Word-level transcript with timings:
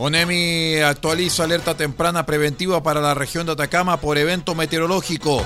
ONEMI 0.00 0.80
actualiza 0.80 1.42
alerta 1.42 1.76
temprana 1.76 2.24
preventiva 2.24 2.80
para 2.84 3.00
la 3.00 3.14
región 3.14 3.46
de 3.46 3.52
Atacama 3.52 4.00
por 4.00 4.16
evento 4.16 4.54
meteorológico. 4.54 5.42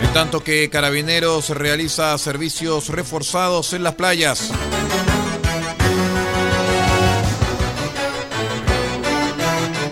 En 0.00 0.12
tanto 0.12 0.42
que 0.42 0.68
Carabineros 0.68 1.50
realiza 1.50 2.18
servicios 2.18 2.88
reforzados 2.88 3.72
en 3.74 3.84
las 3.84 3.94
playas. 3.94 4.50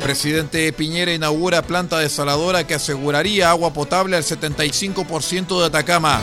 Presidente 0.03 0.73
Piñera 0.73 1.13
inaugura 1.13 1.63
planta 1.63 2.01
desaladora 2.01 2.67
que 2.67 2.75
aseguraría 2.75 3.51
agua 3.51 3.73
potable 3.73 4.17
al 4.17 4.25
75% 4.25 5.61
de 5.61 5.67
Atacama. 5.67 6.21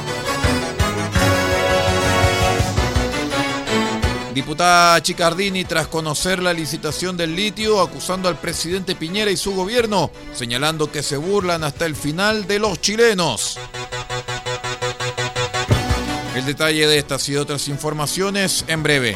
Diputada 4.36 5.02
Chicardini, 5.02 5.64
tras 5.64 5.88
conocer 5.88 6.44
la 6.44 6.52
licitación 6.52 7.16
del 7.16 7.38
litio, 7.38 7.80
acusando 7.80 8.28
al 8.28 8.38
presidente 8.38 8.94
Piñera 8.94 9.32
y 9.32 9.38
su 9.38 9.56
gobierno, 9.56 10.12
señalando 10.34 10.92
que 10.92 11.04
se 11.04 11.16
burlan 11.16 11.64
hasta 11.64 11.86
el 11.86 11.96
final 11.96 12.46
de 12.46 12.60
los 12.60 12.82
chilenos. 12.82 13.58
El 16.36 16.46
detalle 16.46 16.86
de 16.86 16.98
estas 16.98 17.30
y 17.30 17.38
otras 17.38 17.70
informaciones 17.70 18.66
en 18.68 18.84
breve. 18.84 19.16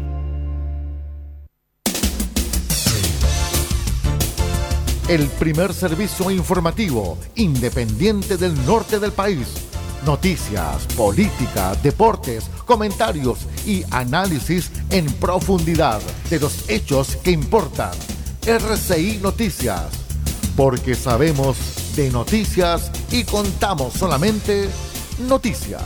El 5.11 5.27
primer 5.27 5.73
servicio 5.73 6.31
informativo 6.31 7.17
independiente 7.35 8.37
del 8.37 8.55
norte 8.65 8.97
del 8.97 9.11
país. 9.11 9.45
Noticias, 10.05 10.85
política, 10.95 11.75
deportes, 11.83 12.45
comentarios 12.63 13.39
y 13.65 13.83
análisis 13.91 14.71
en 14.89 15.11
profundidad 15.15 15.99
de 16.29 16.39
los 16.39 16.69
hechos 16.69 17.17
que 17.17 17.31
importan. 17.31 17.91
RCI 18.47 19.19
Noticias, 19.21 19.87
porque 20.55 20.95
sabemos 20.95 21.57
de 21.97 22.09
noticias 22.09 22.89
y 23.11 23.25
contamos 23.25 23.91
solamente 23.95 24.69
noticias. 25.27 25.83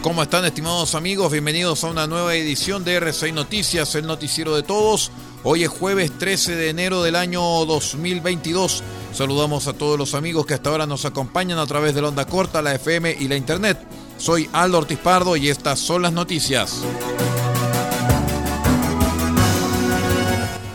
¿Cómo 0.00 0.22
están 0.22 0.46
estimados 0.46 0.94
amigos? 0.94 1.30
Bienvenidos 1.30 1.84
a 1.84 1.88
una 1.88 2.06
nueva 2.06 2.34
edición 2.34 2.84
de 2.84 2.94
RCI 2.94 3.32
Noticias, 3.32 3.94
el 3.96 4.06
noticiero 4.06 4.56
de 4.56 4.62
todos 4.62 5.10
Hoy 5.50 5.64
es 5.64 5.70
jueves 5.70 6.12
13 6.18 6.56
de 6.56 6.68
enero 6.68 7.02
del 7.02 7.16
año 7.16 7.40
2022. 7.40 8.82
Saludamos 9.14 9.66
a 9.66 9.72
todos 9.72 9.98
los 9.98 10.12
amigos 10.12 10.44
que 10.44 10.52
hasta 10.52 10.68
ahora 10.68 10.84
nos 10.84 11.06
acompañan 11.06 11.58
a 11.58 11.66
través 11.66 11.94
de 11.94 12.02
la 12.02 12.08
onda 12.08 12.26
corta, 12.26 12.60
la 12.60 12.74
FM 12.74 13.16
y 13.18 13.28
la 13.28 13.36
internet. 13.36 13.78
Soy 14.18 14.46
Aldo 14.52 14.76
Ortiz 14.76 14.98
Pardo 14.98 15.36
y 15.36 15.48
estas 15.48 15.78
son 15.78 16.02
las 16.02 16.12
noticias. 16.12 16.82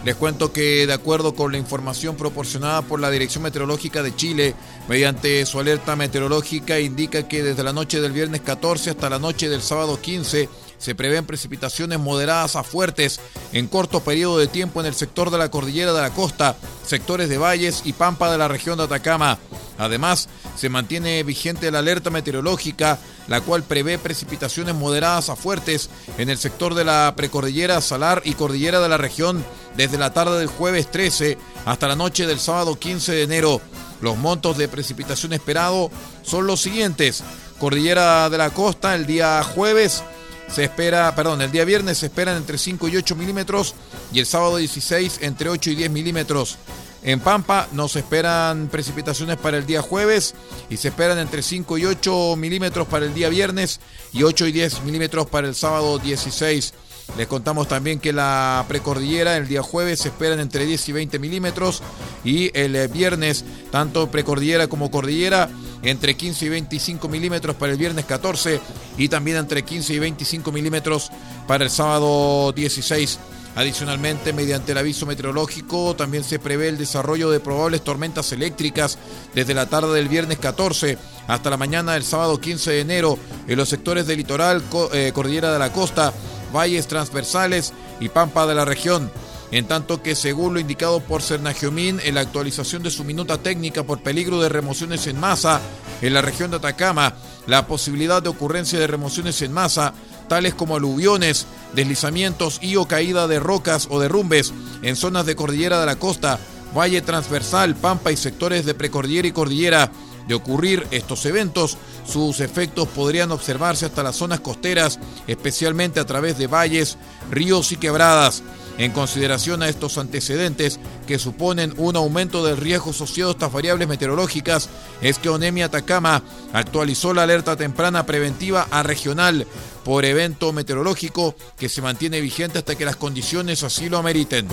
Les 0.04 0.16
cuento 0.16 0.52
que 0.52 0.88
de 0.88 0.94
acuerdo 0.94 1.36
con 1.36 1.52
la 1.52 1.60
información 1.60 2.16
proporcionada 2.16 2.82
por 2.82 3.00
la 3.00 3.12
Dirección 3.12 3.44
Meteorológica 3.44 4.02
de 4.02 4.16
Chile, 4.16 4.56
mediante 4.90 5.46
su 5.46 5.60
alerta 5.60 5.96
meteorológica 5.96 6.80
indica 6.80 7.28
que 7.28 7.44
desde 7.44 7.62
la 7.62 7.74
noche 7.74 8.02
del 8.02 8.12
viernes 8.12 8.42
14 8.42 8.90
hasta 8.90 9.12
la 9.12 9.20
noche 9.20 9.50
del 9.50 9.62
sábado 9.62 10.02
15 10.02 10.50
se 10.84 10.96
prevén 10.96 11.26
precipitaciones 11.26 11.98
moderadas 11.98 12.58
a 12.58 12.64
fuertes 12.64 13.22
en 13.54 13.68
corto 13.68 14.02
periodo 14.02 14.38
de 14.38 14.48
tiempo 14.48 14.82
en 14.82 14.86
el 14.86 14.94
sector 14.94 15.32
de 15.32 15.38
la 15.38 15.50
cordillera 15.50 15.94
de 15.94 16.02
la 16.02 16.10
costa, 16.10 16.58
sectores 16.86 17.30
de 17.30 17.38
valles 17.38 17.84
y 17.86 17.94
pampa 17.94 18.30
de 18.30 18.38
la 18.38 18.50
región 18.50 18.78
de 18.78 18.84
Atacama. 18.84 19.40
Además, 19.78 20.28
se 20.58 20.68
mantiene 20.68 21.24
vigente 21.24 21.72
la 21.72 21.80
alerta 21.80 22.10
meteorológica, 22.10 23.00
la 23.30 23.40
cual 23.40 23.64
prevé 23.64 23.98
precipitaciones 23.98 24.76
moderadas 24.76 25.30
a 25.30 25.38
fuertes 25.38 25.90
en 26.18 26.30
el 26.30 26.38
sector 26.38 26.76
de 26.76 26.84
la 26.84 27.14
precordillera 27.16 27.80
Salar 27.80 28.22
y 28.26 28.34
cordillera 28.34 28.82
de 28.82 28.90
la 28.90 28.98
región 28.98 29.46
desde 29.78 29.98
la 29.98 30.12
tarde 30.12 30.38
del 30.38 30.50
jueves 30.50 30.92
13 30.92 31.38
hasta 31.66 31.88
la 31.88 31.96
noche 31.96 32.28
del 32.28 32.42
sábado 32.42 32.78
15 32.78 33.14
de 33.14 33.24
enero. 33.24 33.62
Los 34.02 34.18
montos 34.18 34.58
de 34.58 34.68
precipitación 34.68 35.32
esperado 35.32 35.90
son 36.24 36.46
los 36.46 36.62
siguientes. 36.62 37.24
Cordillera 37.58 38.30
de 38.30 38.38
la 38.38 38.50
Costa 38.50 38.96
el 38.96 39.06
día 39.06 39.42
jueves 39.44 40.04
se 40.54 40.64
espera, 40.64 41.16
perdón, 41.16 41.42
el 41.42 41.52
día 41.52 41.66
viernes 41.66 41.98
se 41.98 42.06
esperan 42.06 42.38
entre 42.38 42.60
5 42.60 42.88
y 42.88 42.98
8 42.98 43.16
milímetros 43.16 43.74
y 44.12 44.20
el 44.20 44.28
sábado 44.28 44.58
16 44.58 45.20
entre 45.22 45.50
8 45.50 45.72
y 45.72 45.76
10 45.76 45.90
milímetros. 45.90 46.58
En 47.02 47.20
Pampa 47.20 47.68
nos 47.72 47.96
esperan 47.96 48.68
precipitaciones 48.68 49.38
para 49.38 49.58
el 49.58 49.66
día 49.66 49.82
jueves 49.82 50.36
y 50.70 50.78
se 50.78 50.90
esperan 50.90 51.18
entre 51.18 51.42
5 51.42 51.78
y 51.80 51.86
8 51.86 52.36
milímetros 52.38 52.88
para 52.88 53.06
el 53.06 53.16
día 53.16 53.30
viernes 53.30 53.80
y 54.14 54.22
8 54.22 54.46
y 54.46 54.52
10 54.52 54.84
milímetros 54.84 55.26
para 55.26 55.48
el 55.48 55.56
sábado 55.56 55.98
16. 55.98 56.74
Les 57.18 57.28
contamos 57.28 57.68
también 57.68 58.00
que 58.00 58.12
la 58.12 58.66
precordillera 58.68 59.38
el 59.38 59.48
día 59.48 59.62
jueves 59.62 60.00
se 60.00 60.08
esperan 60.10 60.40
entre 60.40 60.66
10 60.66 60.90
y 60.90 60.92
20 60.94 61.20
milímetros 61.20 61.84
y 62.24 62.50
el 62.58 62.76
eh, 62.76 62.88
viernes 62.88 63.46
tanto 63.72 64.10
precordillera 64.10 64.68
como 64.68 64.90
cordillera 64.90 65.50
entre 65.84 66.16
15 66.16 66.46
y 66.46 66.50
25 66.50 67.08
milímetros 67.10 67.56
para 67.56 67.74
el 67.74 67.78
viernes 67.78 68.06
14 68.06 68.60
y 68.98 69.10
también 69.10 69.38
entre 69.38 69.64
15 69.64 69.94
y 69.94 70.00
25 70.00 70.52
milímetros 70.52 71.12
para 71.48 71.66
el 71.66 71.70
sábado 71.70 72.52
16. 72.52 73.20
Adicionalmente, 73.56 74.34
mediante 74.34 74.72
el 74.72 74.80
aviso 74.80 75.06
meteorológico, 75.06 75.96
también 75.96 76.24
se 76.24 76.40
prevé 76.40 76.70
el 76.70 76.78
desarrollo 76.80 77.30
de 77.30 77.40
probables 77.40 77.84
tormentas 77.84 78.32
eléctricas 78.32 78.98
desde 79.36 79.54
la 79.54 79.68
tarde 79.68 79.94
del 79.94 80.10
viernes 80.10 80.40
14 80.40 80.98
hasta 81.28 81.52
la 81.52 81.58
mañana 81.58 81.94
del 81.94 82.04
sábado 82.04 82.40
15 82.40 82.72
de 82.72 82.80
enero 82.80 83.20
en 83.48 83.58
los 83.58 83.70
sectores 83.70 84.08
del 84.08 84.18
litoral, 84.18 84.64
eh, 84.94 85.12
cordillera 85.14 85.54
de 85.54 85.60
la 85.60 85.72
costa, 85.72 86.14
valles 86.54 86.88
transversales 86.88 87.74
y 88.00 88.10
pampa 88.10 88.46
de 88.46 88.56
la 88.56 88.66
región. 88.66 89.12
en 89.52 89.68
tanto 89.68 90.02
que 90.02 90.16
según 90.16 90.56
lo 90.56 90.60
indicado 90.60 91.00
por 91.00 91.22
Cernagiomín 91.22 92.00
en 92.04 92.16
la 92.16 92.22
actualización 92.22 92.82
de 92.82 92.90
su 92.90 93.04
minuta 93.04 93.38
técnica 93.38 93.84
por 93.84 94.02
peligro 94.02 94.42
de 94.42 94.50
remociones 94.50 95.06
en 95.06 95.20
masa 95.20 95.62
en 96.02 96.14
la 96.16 96.24
región 96.24 96.50
de 96.50 96.58
Atacama, 96.58 97.14
la 97.46 97.68
posibilidad 97.68 98.24
de 98.24 98.30
ocurrencia 98.30 98.80
de 98.80 98.88
remociones 98.88 99.42
en 99.44 99.54
masa, 99.54 99.94
tales 100.28 100.56
como 100.56 100.76
aluviones, 100.76 101.46
deslizamientos 101.76 102.58
y 102.62 102.78
o 102.78 102.86
caída 102.88 103.28
de 103.28 103.40
rocas 103.40 103.88
o 103.92 104.00
derrumbes 104.00 104.54
en 104.82 104.96
zonas 104.96 105.26
de 105.26 105.36
cordillera 105.36 105.80
de 105.80 105.86
la 105.86 105.98
costa, 105.98 106.40
valle 106.76 107.02
transversal, 107.02 107.76
pampa 107.76 108.12
y 108.12 108.18
sectores 108.18 108.66
de 108.66 108.74
precordillera 108.74 109.28
y 109.28 109.32
cordillera. 109.32 109.92
De 110.28 110.36
ocurrir 110.36 110.88
estos 110.92 111.26
eventos, 111.26 111.78
sus 112.06 112.40
efectos 112.40 112.88
podrían 112.88 113.32
observarse 113.32 113.86
hasta 113.86 114.04
las 114.04 114.16
zonas 114.16 114.40
costeras, 114.40 115.00
especialmente 115.28 116.00
a 116.00 116.06
través 116.06 116.38
de 116.38 116.48
valles, 116.48 116.98
ríos 117.30 117.72
y 117.72 117.78
quebradas. 117.78 118.44
En 118.78 118.92
consideración 118.92 119.62
a 119.62 119.70
estos 119.70 120.00
antecedentes 120.00 120.80
que 121.06 121.20
suponen 121.20 121.76
un 121.78 121.96
aumento 121.96 122.44
del 122.44 122.58
riesgo 122.58 122.90
asociado 122.90 123.30
a 123.30 123.34
estas 123.34 123.52
variables 123.52 123.88
meteorológicas, 123.88 124.68
es 125.02 125.20
que 125.20 125.30
ONEMI 125.30 125.64
Atacama 125.64 126.24
actualizó 126.54 127.14
la 127.14 127.24
alerta 127.24 127.56
temprana 127.56 128.06
preventiva 128.06 128.68
a 128.72 128.82
regional 128.82 129.46
por 129.84 130.06
evento 130.06 130.54
meteorológico 130.54 131.36
que 131.58 131.70
se 131.70 131.84
mantiene 131.84 132.20
vigente 132.20 132.60
hasta 132.60 132.76
que 132.76 132.86
las 132.86 132.96
condiciones 132.96 133.62
así 133.62 133.90
lo 133.90 134.00
ameriten. 134.00 134.48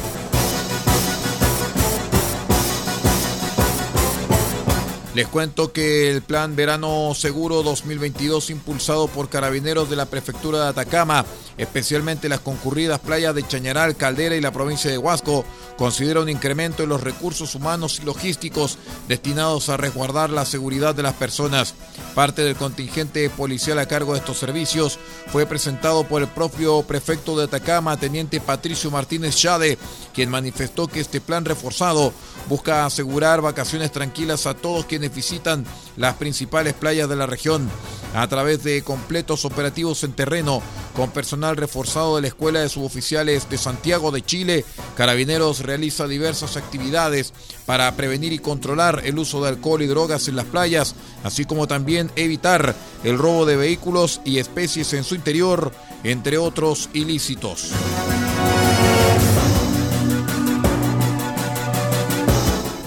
Les 5.21 5.29
cuento 5.29 5.71
que 5.71 6.11
el 6.11 6.23
plan 6.23 6.57
Verano 6.57 7.13
Seguro 7.15 7.63
2022 7.63 8.49
impulsado 8.49 9.07
por 9.07 9.29
carabineros 9.29 9.91
de 9.91 9.97
la 9.97 10.07
prefectura 10.07 10.63
de 10.63 10.69
Atacama, 10.69 11.27
especialmente 11.59 12.31
las 12.31 12.41
concurridas 12.41 13.01
playas 13.01 13.35
de 13.35 13.47
Chañaral, 13.47 13.97
Caldera 13.97 14.35
y 14.35 14.41
la 14.41 14.51
provincia 14.51 14.91
de 14.91 14.97
Huasco, 14.97 15.45
considera 15.77 16.21
un 16.21 16.31
incremento 16.31 16.83
en 16.83 16.89
los 16.89 17.03
recursos 17.03 17.55
humanos 17.55 18.01
y 18.01 18.07
logísticos 18.07 18.79
destinados 19.09 19.69
a 19.69 19.77
resguardar 19.77 20.31
la 20.31 20.47
seguridad 20.47 20.95
de 20.95 21.03
las 21.03 21.13
personas. 21.13 21.75
Parte 22.15 22.41
del 22.41 22.57
contingente 22.57 23.29
policial 23.29 23.79
a 23.79 23.85
cargo 23.85 24.15
de 24.15 24.21
estos 24.21 24.39
servicios 24.39 24.99
fue 25.27 25.45
presentado 25.45 26.05
por 26.05 26.23
el 26.23 26.29
propio 26.29 26.81
prefecto 26.85 27.37
de 27.37 27.45
Atacama, 27.45 27.99
teniente 27.99 28.41
Patricio 28.41 28.91
Martínez 28.91 29.37
Chade, 29.37 29.77
quien 30.15 30.31
manifestó 30.31 30.89
que 30.89 31.01
este 31.01 31.21
plan 31.21 31.45
reforzado 31.45 32.15
busca 32.49 32.85
asegurar 32.85 33.41
vacaciones 33.41 33.93
tranquilas 33.93 34.47
a 34.47 34.55
todos 34.55 34.87
quienes 34.87 35.15
visitan 35.15 35.65
las 35.97 36.15
principales 36.15 36.75
playas 36.75 37.09
de 37.09 37.17
la 37.17 37.27
región 37.27 37.69
a 38.15 38.27
través 38.29 38.63
de 38.65 38.83
completos 38.83 39.45
operativos 39.45 40.03
en 40.05 40.13
terreno 40.13 40.63
con 40.95 41.11
personal 41.11 41.57
reforzado 41.57 42.17
de 42.17 42.23
la 42.23 42.29
Escuela 42.29 42.61
de 42.61 42.69
Suboficiales 42.69 43.49
de 43.49 43.59
Santiago 43.59 44.11
de 44.11 44.23
Chile. 44.23 44.65
Carabineros 44.97 45.61
realiza 45.61 46.07
diversas 46.07 46.57
actividades 46.57 47.33
para 47.67 47.95
prevenir 47.97 48.33
y 48.33 48.39
controlar 48.39 49.03
el 49.05 49.19
uso 49.19 49.43
de 49.43 49.51
alcohol 49.51 49.83
y 49.83 49.87
drogas 49.87 50.29
en 50.29 50.37
las 50.37 50.47
playas, 50.47 50.95
así 51.23 51.45
como 51.45 51.69
también 51.69 52.11
evitar 52.17 52.75
el 53.05 53.19
robo 53.19 53.47
de 53.47 53.57
vehículos 53.57 54.21
y 54.25 54.39
especies 54.39 54.93
en 54.93 55.05
su 55.05 55.15
interior, 55.15 55.73
entre 56.03 56.39
otros 56.39 56.89
ilícitos. 56.93 57.73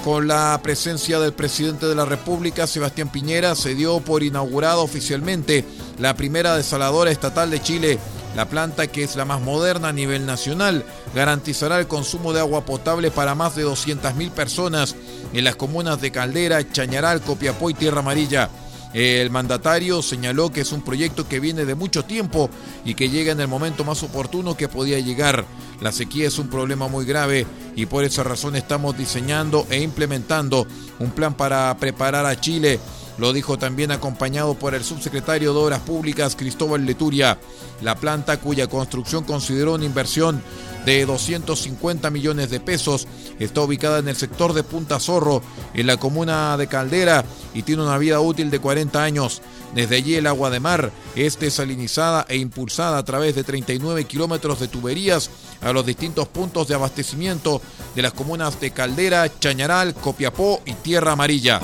Con 0.04 0.28
la 0.28 0.60
presencia 0.62 1.18
del 1.22 1.32
presidente 1.32 1.86
de 1.86 1.96
la 1.96 2.04
República, 2.04 2.68
Sebastián 2.68 3.10
Piñera, 3.10 3.56
se 3.56 3.74
dio 3.74 4.02
por 4.02 4.22
inaugurada 4.22 4.80
oficialmente 4.80 5.64
la 5.98 6.14
primera 6.18 6.58
desaladora 6.58 7.10
estatal 7.10 7.50
de 7.50 7.62
Chile. 7.62 8.00
La 8.36 8.50
planta, 8.50 8.88
que 8.88 9.04
es 9.04 9.16
la 9.16 9.24
más 9.24 9.40
moderna 9.40 9.88
a 9.88 9.94
nivel 9.94 10.26
nacional, 10.26 10.84
garantizará 11.16 11.80
el 11.80 11.88
consumo 11.88 12.34
de 12.34 12.42
agua 12.42 12.66
potable 12.66 13.12
para 13.12 13.34
más 13.34 13.56
de 13.56 13.66
200.000 13.66 14.32
personas 14.32 14.96
en 15.32 15.46
las 15.46 15.56
comunas 15.56 16.02
de 16.02 16.12
Caldera, 16.12 16.70
Chañaral, 16.70 17.22
Copiapó 17.22 17.70
y 17.70 17.74
Tierra 17.74 18.00
Amarilla. 18.00 18.50
El 18.94 19.32
mandatario 19.32 20.04
señaló 20.04 20.52
que 20.52 20.62
es 20.62 20.72
un 20.72 20.82
proyecto 20.82 21.28
que 21.28 21.40
viene 21.40 21.66
de 21.66 21.74
mucho 21.74 22.06
tiempo 22.06 22.50
y 22.86 22.94
que 22.94 23.10
llega 23.10 23.32
en 23.32 23.40
el 23.40 23.48
momento 23.48 23.84
más 23.84 24.04
oportuno 24.04 24.56
que 24.56 24.68
podía 24.68 25.00
llegar. 25.00 25.46
La 25.82 25.92
sequía 25.92 26.28
es 26.28 26.38
un 26.38 26.48
problema 26.48 26.88
muy 26.88 27.04
grave 27.04 27.48
y 27.76 27.88
por 27.88 28.04
esa 28.04 28.24
razón 28.24 28.56
estamos 28.56 28.96
diseñando 28.96 29.66
e 29.72 29.82
implementando 29.82 30.68
un 31.00 31.10
plan 31.10 31.34
para 31.34 31.76
preparar 31.78 32.26
a 32.28 32.40
Chile. 32.40 32.80
Lo 33.18 33.34
dijo 33.34 33.58
también 33.58 33.92
acompañado 33.92 34.54
por 34.56 34.76
el 34.76 34.84
subsecretario 34.84 35.54
de 35.54 35.60
Obras 35.60 35.82
Públicas 35.82 36.36
Cristóbal 36.36 36.86
Leturia. 36.86 37.40
La 37.82 37.96
planta 37.96 38.38
cuya 38.38 38.68
construcción 38.68 39.24
consideró 39.24 39.74
una 39.74 39.86
inversión 39.86 40.42
de 40.86 41.06
250 41.06 42.10
millones 42.10 42.50
de 42.50 42.60
pesos. 42.60 43.08
Está 43.40 43.62
ubicada 43.62 44.00
en 44.00 44.08
el 44.08 44.16
sector 44.16 44.54
de 44.54 44.64
Punta 44.64 45.00
Zorro, 45.00 45.42
en 45.74 45.88
la 45.88 45.98
comuna 45.98 46.58
de 46.58 46.68
Caldera, 46.68 47.26
y 47.54 47.64
tiene 47.64 47.84
una 47.84 47.98
vida 47.98 48.20
útil 48.20 48.52
de 48.52 48.60
40 48.60 49.04
años. 49.04 49.42
Desde 49.74 49.96
allí 49.96 50.16
el 50.16 50.28
agua 50.28 50.50
de 50.50 50.60
mar 50.60 50.92
es 51.16 51.40
desalinizada 51.40 52.26
e 52.30 52.38
impulsada 52.38 52.98
a 52.98 53.06
través 53.06 53.36
de 53.36 53.44
39 53.44 54.06
kilómetros 54.06 54.60
de 54.60 54.68
tuberías 54.68 55.30
a 55.62 55.74
los 55.74 55.86
distintos 55.86 56.28
puntos 56.28 56.68
de 56.68 56.76
abastecimiento 56.76 57.62
de 57.96 58.02
las 58.02 58.14
comunas 58.14 58.60
de 58.60 58.72
Caldera, 58.72 59.32
Chañaral, 59.40 59.96
Copiapó 59.96 60.62
y 60.66 60.74
Tierra 60.74 61.14
Amarilla. 61.14 61.60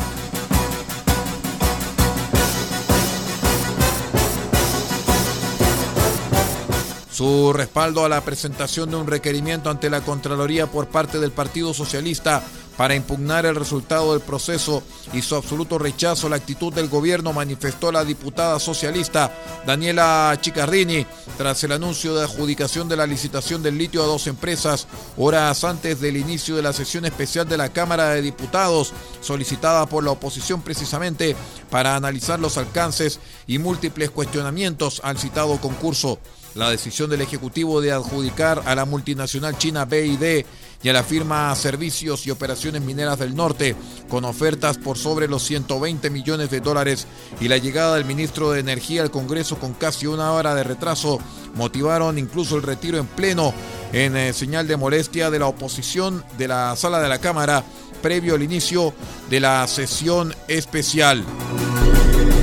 Su 7.20 7.52
respaldo 7.52 8.06
a 8.06 8.08
la 8.08 8.22
presentación 8.22 8.92
de 8.92 8.96
un 8.96 9.06
requerimiento 9.06 9.70
ante 9.70 9.90
la 9.90 10.00
Contraloría 10.00 10.68
por 10.68 10.88
parte 10.88 11.20
del 11.20 11.34
Partido 11.34 11.74
Socialista 11.74 12.42
para 12.78 12.96
impugnar 12.96 13.46
el 13.46 13.58
resultado 13.58 14.14
del 14.14 14.22
proceso 14.22 14.82
y 15.12 15.22
su 15.22 15.36
absoluto 15.36 15.78
rechazo 15.78 16.28
a 16.28 16.30
la 16.30 16.38
actitud 16.38 16.74
del 16.74 16.88
gobierno 16.88 17.34
manifestó 17.34 17.92
la 17.92 18.06
diputada 18.06 18.58
socialista 18.58 19.36
Daniela 19.68 20.38
Chicardini 20.40 21.06
tras 21.38 21.62
el 21.66 21.74
anuncio 21.74 22.16
de 22.16 22.24
adjudicación 22.24 22.88
de 22.88 22.96
la 22.96 23.06
licitación 23.06 23.62
del 23.62 23.78
litio 23.78 24.02
a 24.02 24.08
dos 24.08 24.28
empresas 24.28 24.88
horas 25.18 25.66
antes 25.66 26.00
del 26.00 26.16
inicio 26.16 26.56
de 26.56 26.62
la 26.62 26.72
sesión 26.72 27.04
especial 27.04 27.50
de 27.50 27.58
la 27.58 27.68
Cámara 27.68 28.12
de 28.12 28.22
Diputados 28.22 28.94
solicitada 29.20 29.88
por 29.88 30.06
la 30.06 30.12
oposición 30.12 30.62
precisamente 30.62 31.36
para 31.70 31.98
analizar 31.98 32.40
los 32.40 32.58
alcances 32.58 33.20
y 33.46 33.58
múltiples 33.58 34.10
cuestionamientos 34.10 35.02
al 35.04 35.18
citado 35.18 35.60
concurso. 35.60 36.18
La 36.56 36.70
decisión 36.70 37.10
del 37.10 37.22
Ejecutivo 37.22 37.82
de 37.82 37.92
adjudicar 37.92 38.64
a 38.66 38.76
la 38.76 38.86
multinacional 38.86 39.58
china 39.58 39.86
BID 39.86 40.46
y 40.82 40.90
a 40.90 40.94
la 40.94 41.04
firma 41.04 41.54
Servicios 41.56 42.26
y 42.26 42.32
Operaciones 42.32 42.82
Mineras 42.82 43.20
del 43.20 43.36
Norte 43.36 43.76
con 44.08 44.26
ofertas 44.26 44.78
por 44.78 44.98
sobre 44.98 45.28
los 45.28 45.44
120 45.44 46.10
millones 46.10 46.50
de 46.50 46.62
dólares 46.62 47.06
y 47.40 47.48
la 47.48 47.58
llegada 47.58 47.96
del 47.96 48.06
ministro 48.06 48.52
de 48.52 48.62
Energía 48.62 49.02
al 49.02 49.12
Congreso 49.12 49.60
con 49.60 49.74
casi 49.74 50.08
una 50.08 50.32
hora 50.32 50.56
de 50.56 50.64
retraso 50.64 51.20
motivaron 51.56 52.18
incluso 52.18 52.56
el 52.56 52.64
retiro 52.64 52.98
en 52.98 53.08
pleno 53.08 53.54
en 53.92 54.16
eh, 54.16 54.34
señal 54.34 54.68
de 54.68 54.78
molestia 54.78 55.30
de 55.30 55.40
la 55.40 55.48
oposición 55.48 56.24
de 56.38 56.48
la 56.48 56.76
sala 56.76 57.02
de 57.02 57.10
la 57.10 57.20
Cámara 57.20 57.64
previo 58.02 58.36
al 58.36 58.44
inicio 58.44 58.94
de 59.30 59.40
la 59.42 59.68
sesión 59.68 60.34
especial. 60.48 61.24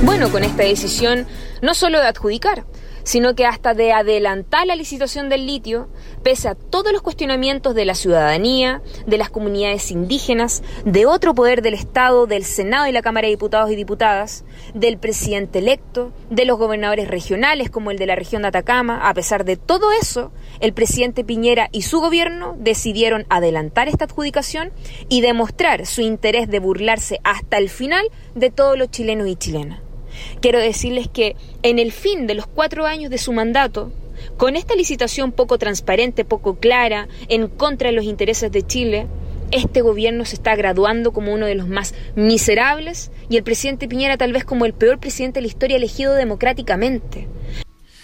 Bueno, 0.03 0.29
con 0.31 0.43
esta 0.43 0.63
decisión 0.63 1.25
no 1.61 1.73
solo 1.73 1.99
de 1.99 2.05
adjudicar, 2.05 2.65
sino 3.07 3.35
que 3.35 3.45
hasta 3.45 3.73
de 3.73 3.93
adelantar 3.93 4.67
la 4.67 4.75
licitación 4.75 5.29
del 5.29 5.45
litio, 5.45 5.87
pese 6.23 6.49
a 6.49 6.55
todos 6.55 6.91
los 6.91 7.01
cuestionamientos 7.01 7.73
de 7.73 7.85
la 7.85 7.95
ciudadanía, 7.95 8.81
de 9.05 9.17
las 9.17 9.29
comunidades 9.29 9.91
indígenas, 9.91 10.61
de 10.83 11.05
otro 11.05 11.33
poder 11.33 11.61
del 11.61 11.73
Estado, 11.73 12.27
del 12.27 12.43
Senado 12.43 12.85
y 12.85 12.91
la 12.91 13.01
Cámara 13.01 13.27
de 13.27 13.31
Diputados 13.31 13.71
y 13.71 13.77
Diputadas, 13.77 14.43
del 14.73 14.97
presidente 14.97 15.59
electo, 15.59 16.11
de 16.29 16.43
los 16.43 16.57
gobernadores 16.57 17.07
regionales 17.07 17.69
como 17.69 17.91
el 17.91 17.97
de 17.97 18.07
la 18.07 18.15
región 18.15 18.41
de 18.41 18.49
Atacama. 18.49 19.07
A 19.07 19.13
pesar 19.13 19.45
de 19.45 19.55
todo 19.55 19.93
eso, 19.93 20.33
el 20.59 20.73
presidente 20.73 21.23
Piñera 21.23 21.69
y 21.71 21.83
su 21.83 22.01
gobierno 22.01 22.57
decidieron 22.59 23.25
adelantar 23.29 23.87
esta 23.87 24.03
adjudicación 24.03 24.73
y 25.07 25.21
demostrar 25.21 25.85
su 25.85 26.01
interés 26.01 26.49
de 26.49 26.59
burlarse 26.59 27.21
hasta 27.23 27.57
el 27.57 27.69
final 27.69 28.05
de 28.35 28.51
todos 28.51 28.77
los 28.77 28.91
chilenos 28.91 29.29
y 29.29 29.37
chilenas. 29.37 29.86
Quiero 30.41 30.59
decirles 30.59 31.07
que 31.07 31.35
en 31.63 31.79
el 31.79 31.91
fin 31.91 32.27
de 32.27 32.35
los 32.35 32.47
cuatro 32.47 32.85
años 32.85 33.09
de 33.09 33.17
su 33.17 33.33
mandato, 33.33 33.91
con 34.37 34.55
esta 34.55 34.75
licitación 34.75 35.31
poco 35.31 35.57
transparente, 35.57 36.25
poco 36.25 36.55
clara, 36.55 37.07
en 37.29 37.47
contra 37.47 37.89
de 37.89 37.95
los 37.95 38.05
intereses 38.05 38.51
de 38.51 38.65
Chile, 38.65 39.07
este 39.51 39.81
gobierno 39.81 40.25
se 40.25 40.35
está 40.35 40.55
graduando 40.55 41.13
como 41.13 41.33
uno 41.33 41.45
de 41.45 41.55
los 41.55 41.67
más 41.67 41.93
miserables 42.15 43.11
y 43.29 43.37
el 43.37 43.43
presidente 43.43 43.87
Piñera 43.87 44.17
tal 44.17 44.33
vez 44.33 44.43
como 44.43 44.65
el 44.65 44.73
peor 44.73 44.99
presidente 44.99 45.37
de 45.37 45.41
la 45.41 45.47
historia 45.47 45.77
elegido 45.77 46.13
democráticamente. 46.13 47.27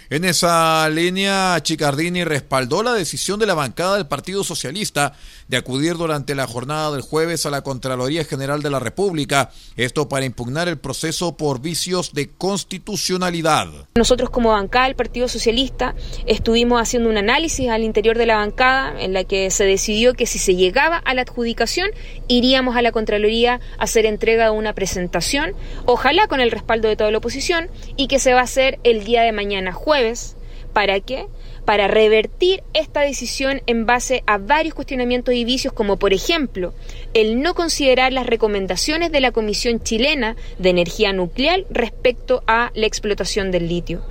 En 0.10 0.25
esa 0.25 0.88
línea, 0.89 1.58
Chicardini 1.63 2.24
respaldó 2.24 2.84
la 2.84 2.93
decisión 2.93 3.39
de 3.39 3.48
la 3.48 3.55
bancada 3.55 3.98
del 3.98 4.05
Partido 4.05 4.43
Socialista 4.43 5.13
de 5.53 5.60
acudir 5.60 5.98
durante 5.98 6.33
la 6.33 6.48
jornada 6.48 6.91
del 6.91 7.01
jueves 7.01 7.45
a 7.45 7.51
la 7.51 7.62
Contraloría 7.62 8.25
General 8.25 8.63
de 8.63 8.72
la 8.72 8.79
República, 8.79 9.51
esto 9.77 10.10
para 10.10 10.25
impugnar 10.25 10.67
el 10.67 10.79
proceso 10.79 11.38
por 11.38 11.62
vicios 11.62 12.12
de 12.13 12.31
constitucionalidad. 12.31 13.67
Nosotros 13.93 14.31
como 14.31 14.50
bancada 14.50 14.88
del 14.88 14.95
Partido 14.95 15.27
Socialista 15.27 15.93
estuvimos 16.25 16.81
haciendo 16.81 17.07
un 17.07 17.17
análisis 17.17 17.69
al 17.69 17.83
interior 17.83 18.17
de 18.17 18.25
la 18.25 18.38
bancada 18.38 19.00
en 19.00 19.13
la 19.13 19.25
que 19.25 19.51
se 19.51 19.63
decidió 19.63 20.15
que 20.15 20.25
si 20.25 20.39
se 20.39 20.55
llegaba 20.55 20.98
a 20.98 21.13
la 21.13 21.22
adjudicación 21.22 21.91
iríamos 22.27 22.75
a 22.75 22.81
la 22.81 22.91
Contraloría 22.91 23.60
a 23.77 23.83
hacer 23.83 24.07
entrega 24.07 24.45
de 24.45 24.51
una 24.57 24.74
presentación, 24.74 25.53
ojalá 25.86 26.25
con 26.25 26.39
el 26.39 26.50
respaldo 26.50 26.88
de 26.88 26.95
toda 26.95 27.12
la 27.12 27.19
oposición, 27.19 27.69
y 27.95 28.07
que 28.07 28.17
se 28.17 28.33
va 28.33 28.39
a 28.39 28.45
hacer 28.45 28.79
el 28.83 29.03
día 29.03 29.22
de 29.22 29.33
mañana 29.33 29.72
jueves 29.72 30.36
¿Para 30.74 31.00
qué? 31.00 31.27
Para 31.65 31.88
revertir 31.88 32.62
esta 32.74 33.01
decisión 33.01 33.62
en 33.67 33.86
base 33.86 34.24
a 34.27 34.38
varios 34.38 34.74
cuestionamientos 34.74 35.34
y 35.34 35.46
vicios, 35.46 35.74
como 35.74 35.98
por 35.98 36.13
ejemplo 36.13 36.74
el 37.13 37.41
no 37.41 37.53
considerar 37.53 38.12
las 38.12 38.25
recomendaciones 38.25 39.12
de 39.12 39.22
la 39.22 39.32
Comisión 39.32 39.82
Chilena 39.82 40.36
de 40.60 40.70
Energía 40.70 41.13
Nuclear 41.13 41.63
respecto 41.70 42.43
a 42.48 42.72
la 42.75 42.86
explotación 42.86 43.51
del 43.51 43.70
litio. 43.70 44.01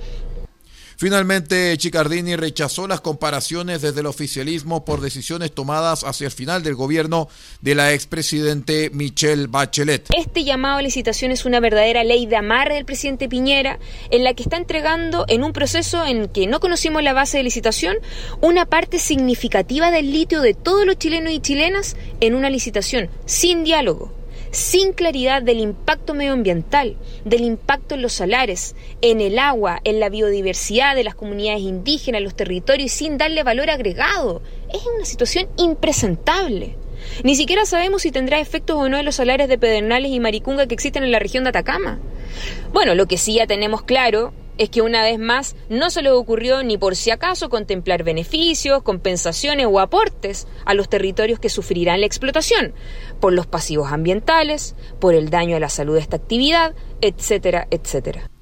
Finalmente, 0.97 1.77
Chicardini 1.77 2.35
rechazó 2.35 2.87
las 2.87 3.01
comparaciones 3.01 3.81
desde 3.81 4.01
el 4.01 4.05
oficialismo 4.05 4.85
por 4.85 5.01
decisiones 5.01 5.51
tomadas 5.51 6.03
hacia 6.03 6.25
el 6.25 6.31
final 6.31 6.63
del 6.63 6.75
gobierno 6.75 7.27
de 7.61 7.75
la 7.75 7.93
expresidente 7.93 8.89
Michelle 8.93 9.47
Bachelet. 9.47 10.09
Este 10.15 10.43
llamado 10.43 10.77
a 10.77 10.81
licitación 10.81 11.31
es 11.31 11.45
una 11.45 11.59
verdadera 11.59 12.03
ley 12.03 12.25
de 12.25 12.35
amarre 12.35 12.75
del 12.75 12.85
presidente 12.85 13.29
Piñera, 13.29 13.79
en 14.11 14.23
la 14.23 14.33
que 14.33 14.43
está 14.43 14.57
entregando 14.57 15.25
en 15.27 15.43
un 15.43 15.53
proceso 15.53 16.05
en 16.05 16.27
que 16.29 16.47
no 16.47 16.59
conocimos 16.59 17.03
la 17.03 17.13
base 17.13 17.37
de 17.37 17.43
licitación 17.43 17.97
una 18.41 18.65
parte 18.65 18.99
significativa 18.99 19.91
del 19.91 20.11
litio 20.11 20.41
de 20.41 20.53
todos 20.53 20.85
los 20.85 20.97
chilenos 20.97 21.33
y 21.33 21.39
chilenas 21.39 21.95
en 22.19 22.35
una 22.35 22.49
licitación 22.49 23.09
sin 23.25 23.63
diálogo 23.63 24.22
sin 24.53 24.93
claridad 24.93 25.41
del 25.41 25.59
impacto 25.59 26.13
medioambiental, 26.13 26.95
del 27.25 27.41
impacto 27.41 27.95
en 27.95 28.03
los 28.03 28.13
salares, 28.13 28.75
en 29.01 29.19
el 29.19 29.39
agua, 29.39 29.81
en 29.83 29.99
la 29.99 30.09
biodiversidad 30.09 30.95
de 30.95 31.03
las 31.03 31.15
comunidades 31.15 31.61
indígenas, 31.61 32.19
en 32.19 32.23
los 32.23 32.35
territorios, 32.35 32.91
sin 32.91 33.17
darle 33.17 33.41
valor 33.41 33.71
agregado. 33.71 34.43
Es 34.71 34.83
una 34.95 35.05
situación 35.05 35.47
impresentable. 35.57 36.75
Ni 37.23 37.35
siquiera 37.35 37.65
sabemos 37.65 38.03
si 38.03 38.11
tendrá 38.11 38.39
efectos 38.39 38.77
o 38.77 38.87
no 38.89 38.97
en 38.97 39.05
los 39.05 39.15
salares 39.15 39.49
de 39.49 39.57
Pedernales 39.57 40.11
y 40.11 40.19
Maricunga 40.19 40.67
que 40.67 40.75
existen 40.75 41.03
en 41.03 41.11
la 41.11 41.19
región 41.19 41.43
de 41.43 41.49
Atacama. 41.49 41.99
Bueno, 42.71 42.93
lo 42.93 43.07
que 43.07 43.17
sí 43.17 43.33
ya 43.35 43.47
tenemos 43.47 43.81
claro 43.81 44.33
es 44.57 44.69
que 44.69 44.81
una 44.81 45.03
vez 45.03 45.19
más 45.19 45.55
no 45.69 45.89
se 45.89 46.01
le 46.01 46.11
ocurrió 46.11 46.63
ni 46.63 46.77
por 46.77 46.95
si 46.95 47.11
acaso 47.11 47.49
contemplar 47.49 48.03
beneficios, 48.03 48.83
compensaciones 48.83 49.67
o 49.69 49.79
aportes 49.79 50.47
a 50.65 50.73
los 50.73 50.89
territorios 50.89 51.39
que 51.39 51.49
sufrirán 51.49 52.01
la 52.01 52.07
explotación, 52.07 52.73
por 53.19 53.33
los 53.33 53.47
pasivos 53.47 53.91
ambientales, 53.91 54.75
por 54.99 55.15
el 55.15 55.29
daño 55.29 55.57
a 55.57 55.59
la 55.59 55.69
salud 55.69 55.95
de 55.95 56.01
esta 56.01 56.17
actividad, 56.17 56.75
etcétera, 57.01 57.67
etcétera. 57.71 58.32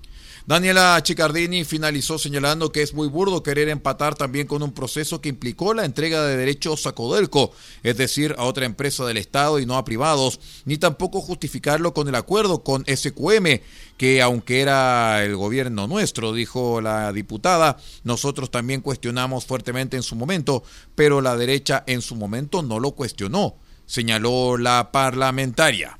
Daniela 0.52 1.02
Chicardini 1.02 1.64
finalizó 1.64 2.20
señalando 2.20 2.74
que 2.74 2.82
es 2.82 2.94
muy 2.94 3.08
burdo 3.08 3.42
querer 3.42 3.70
empatar 3.70 4.16
también 4.16 4.48
con 4.48 4.62
un 4.62 4.74
proceso 4.74 5.22
que 5.22 5.30
implicó 5.30 5.74
la 5.74 5.86
entrega 5.86 6.26
de 6.26 6.36
derechos 6.36 6.86
a 6.88 6.92
Codelco, 6.92 7.54
es 7.84 7.96
decir, 7.96 8.36
a 8.38 8.44
otra 8.44 8.66
empresa 8.66 9.06
del 9.06 9.16
Estado 9.16 9.60
y 9.60 9.66
no 9.66 9.78
a 9.78 9.86
privados, 9.86 10.42
ni 10.66 10.78
tampoco 10.78 11.22
justificarlo 11.22 11.94
con 11.94 12.10
el 12.10 12.16
acuerdo 12.16 12.66
con 12.66 12.84
SQM, 12.86 13.62
que 13.96 14.22
aunque 14.22 14.60
era 14.60 15.24
el 15.24 15.38
gobierno 15.38 15.88
nuestro, 15.88 16.34
dijo 16.34 16.82
la 16.82 17.14
diputada, 17.14 17.78
nosotros 18.04 18.52
también 18.52 18.82
cuestionamos 18.82 19.46
fuertemente 19.46 19.96
en 19.96 20.04
su 20.04 20.18
momento, 20.18 20.64
pero 20.96 21.22
la 21.22 21.38
derecha 21.38 21.86
en 21.88 22.02
su 22.02 22.18
momento 22.18 22.62
no 22.62 22.82
lo 22.82 22.92
cuestionó, 22.92 23.56
señaló 23.86 24.58
la 24.58 24.92
parlamentaria. 24.92 25.96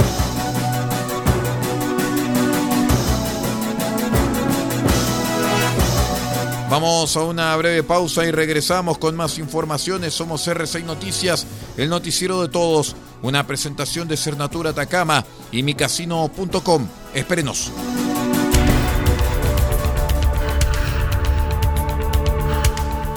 Vamos 6.72 7.18
a 7.18 7.24
una 7.24 7.54
breve 7.58 7.84
pausa 7.84 8.24
y 8.24 8.32
regresamos 8.32 8.98
con 8.98 9.14
más 9.14 9.38
informaciones. 9.40 10.14
Somos 10.14 10.48
R6 10.48 10.86
Noticias, 10.86 11.46
el 11.76 11.90
noticiero 11.90 12.42
de 12.42 12.48
todos. 12.48 12.96
Una 13.22 13.46
presentación 13.46 14.08
de 14.08 14.16
Cernatura 14.16 14.70
Atacama 14.70 15.26
y 15.52 15.64
micasino.com. 15.64 16.88
Espérenos. 17.14 17.74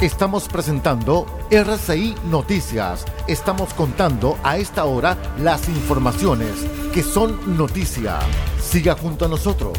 Estamos 0.01 0.49
presentando 0.49 1.25
RCI 1.49 2.17
Noticias. 2.25 3.05
Estamos 3.29 3.73
contando 3.73 4.37
a 4.43 4.59
esta 4.59 4.85
hora 4.85 5.17
las 5.39 5.69
informaciones 5.69 6.51
que 6.93 7.05
son 7.05 7.57
noticia. 7.57 8.19
Siga 8.61 8.97
junto 8.97 9.27
a 9.27 9.29
nosotros. 9.29 9.79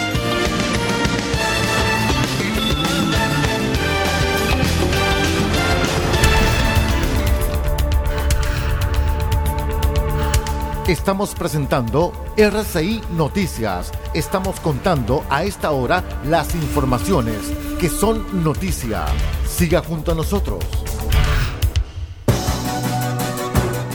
Estamos 10.91 11.35
presentando 11.35 12.11
RCI 12.35 13.01
Noticias. 13.15 13.93
Estamos 14.13 14.59
contando 14.59 15.23
a 15.29 15.45
esta 15.45 15.71
hora 15.71 16.03
las 16.25 16.53
informaciones 16.53 17.37
que 17.79 17.87
son 17.87 18.43
noticia. 18.43 19.05
Siga 19.47 19.81
junto 19.81 20.11
a 20.11 20.15
nosotros. 20.15 20.61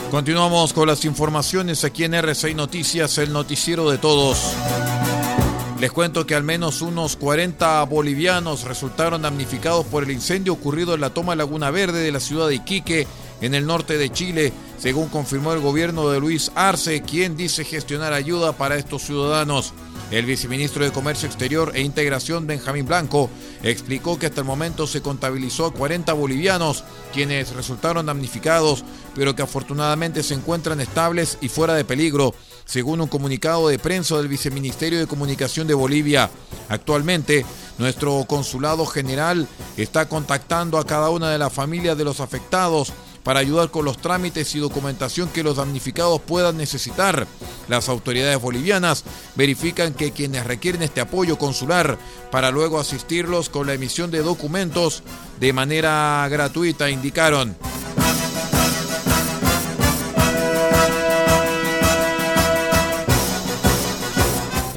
Continuamos 0.09 0.73
con 0.73 0.87
las 0.87 1.05
informaciones 1.05 1.83
aquí 1.83 2.03
en 2.03 2.15
RCI 2.15 2.55
Noticias, 2.55 3.19
el 3.19 3.31
noticiero 3.31 3.91
de 3.91 3.99
todos. 3.99 4.55
Les 5.79 5.91
cuento 5.91 6.25
que 6.25 6.33
al 6.33 6.41
menos 6.41 6.81
unos 6.81 7.15
40 7.15 7.83
bolivianos 7.83 8.63
resultaron 8.63 9.21
damnificados 9.21 9.85
por 9.85 10.01
el 10.01 10.09
incendio 10.09 10.53
ocurrido 10.53 10.95
en 10.95 11.01
la 11.01 11.11
toma 11.11 11.35
Laguna 11.35 11.69
Verde 11.69 11.99
de 11.99 12.11
la 12.11 12.19
ciudad 12.19 12.47
de 12.47 12.55
Iquique, 12.55 13.05
en 13.41 13.53
el 13.53 13.67
norte 13.67 13.99
de 13.99 14.09
Chile, 14.11 14.51
según 14.77 15.09
confirmó 15.09 15.53
el 15.53 15.59
gobierno 15.59 16.09
de 16.09 16.19
Luis 16.19 16.51
Arce, 16.55 17.01
quien 17.01 17.35
dice 17.35 17.65
gestionar 17.65 18.13
ayuda 18.13 18.53
para 18.53 18.77
estos 18.77 19.03
ciudadanos. 19.03 19.73
El 20.09 20.25
viceministro 20.25 20.85
de 20.85 20.91
Comercio 20.91 21.27
Exterior 21.27 21.73
e 21.75 21.81
Integración, 21.81 22.47
Benjamín 22.47 22.85
Blanco, 22.85 23.29
explicó 23.61 24.17
que 24.17 24.27
hasta 24.27 24.39
el 24.39 24.47
momento 24.47 24.87
se 24.87 25.01
contabilizó 25.01 25.65
a 25.65 25.73
40 25.73 26.13
bolivianos, 26.13 26.85
quienes 27.11 27.53
resultaron 27.53 28.05
damnificados, 28.05 28.85
pero 29.15 29.35
que 29.35 29.41
afortunadamente 29.41 30.23
se 30.23 30.35
encuentran 30.35 30.79
estables 30.79 31.37
y 31.41 31.49
fuera 31.49 31.73
de 31.73 31.83
peligro, 31.83 32.33
según 32.63 33.01
un 33.01 33.09
comunicado 33.09 33.67
de 33.67 33.79
prensa 33.79 34.15
del 34.15 34.29
Viceministerio 34.29 34.99
de 34.99 35.07
Comunicación 35.07 35.67
de 35.67 35.73
Bolivia. 35.73 36.29
Actualmente, 36.69 37.45
nuestro 37.77 38.23
consulado 38.29 38.85
general 38.85 39.45
está 39.75 40.07
contactando 40.07 40.77
a 40.77 40.85
cada 40.85 41.09
una 41.09 41.31
de 41.31 41.37
las 41.37 41.51
familias 41.51 41.97
de 41.97 42.05
los 42.05 42.21
afectados 42.21 42.93
para 43.27 43.41
ayudar 43.41 43.71
con 43.71 43.83
los 43.83 43.97
trámites 43.97 44.55
y 44.55 44.59
documentación 44.59 45.27
que 45.27 45.43
los 45.43 45.57
damnificados 45.57 46.21
puedan 46.21 46.55
necesitar. 46.55 47.27
Las 47.67 47.89
autoridades 47.89 48.39
bolivianas 48.39 49.03
verifican 49.35 49.93
que 49.93 50.13
quienes 50.13 50.47
requieren 50.47 50.81
este 50.81 51.01
apoyo 51.01 51.37
consular 51.37 51.97
para 52.31 52.51
luego 52.51 52.79
asistirlos 52.79 53.49
con 53.49 53.67
la 53.67 53.73
emisión 53.73 54.11
de 54.11 54.19
documentos 54.19 55.03
de 55.41 55.51
manera 55.51 56.25
gratuita, 56.31 56.89
indicaron. 56.89 57.57